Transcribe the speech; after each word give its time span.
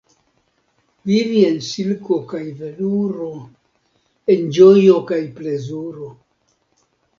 Vivi 1.09 1.41
en 1.49 1.59
silko 1.67 2.17
kaj 2.31 2.41
veluro, 2.63 3.29
en 4.37 4.51
ĝojo 4.59 4.99
kaj 5.15 5.23
plezuro. 5.39 6.11